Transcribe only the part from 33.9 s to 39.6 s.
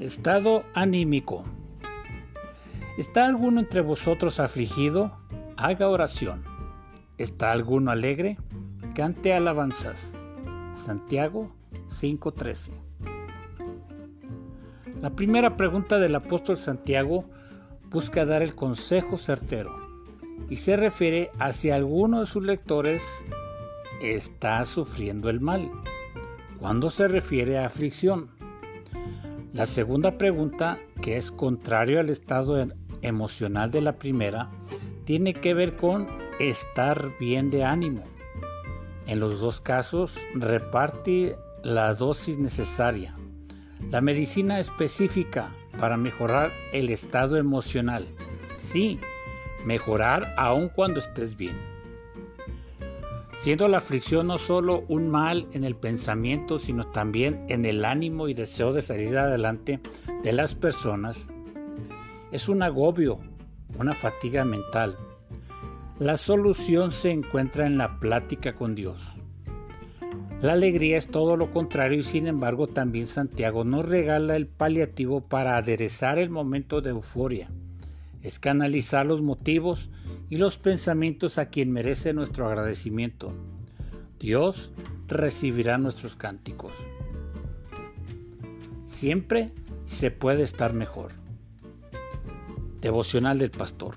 primera, tiene que ver con estar bien de ánimo. En los dos